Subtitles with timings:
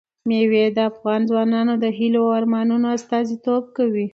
[0.27, 4.05] مېوې د افغان ځوانانو د هیلو او ارمانونو استازیتوب کوي.